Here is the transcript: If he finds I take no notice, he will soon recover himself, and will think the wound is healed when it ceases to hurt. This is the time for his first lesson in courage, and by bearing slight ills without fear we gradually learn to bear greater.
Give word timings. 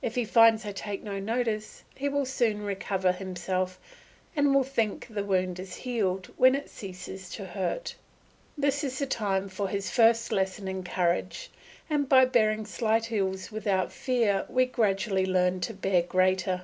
If 0.00 0.14
he 0.14 0.24
finds 0.24 0.64
I 0.64 0.72
take 0.72 1.02
no 1.02 1.18
notice, 1.20 1.84
he 1.94 2.08
will 2.08 2.24
soon 2.24 2.62
recover 2.62 3.12
himself, 3.12 3.78
and 4.34 4.54
will 4.54 4.64
think 4.64 5.08
the 5.10 5.22
wound 5.24 5.58
is 5.58 5.74
healed 5.76 6.28
when 6.38 6.54
it 6.54 6.70
ceases 6.70 7.28
to 7.34 7.44
hurt. 7.44 7.94
This 8.56 8.82
is 8.82 8.98
the 8.98 9.04
time 9.04 9.50
for 9.50 9.68
his 9.68 9.90
first 9.90 10.32
lesson 10.32 10.68
in 10.68 10.82
courage, 10.84 11.50
and 11.90 12.08
by 12.08 12.24
bearing 12.24 12.64
slight 12.64 13.12
ills 13.12 13.52
without 13.52 13.92
fear 13.92 14.46
we 14.48 14.64
gradually 14.64 15.26
learn 15.26 15.60
to 15.60 15.74
bear 15.74 16.00
greater. 16.00 16.62